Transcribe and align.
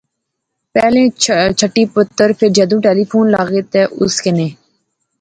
پہلے 0.73 1.01
چٹھی 1.59 1.83
پتر، 1.93 2.27
فیر 2.37 2.51
جدوں 2.55 2.79
ٹیلیفون 2.87 3.25
لاغے 3.33 3.61
تے 3.71 3.81
اس 4.01 4.13
کنے 4.23 4.47